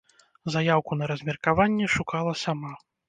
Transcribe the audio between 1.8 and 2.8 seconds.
шукала сама.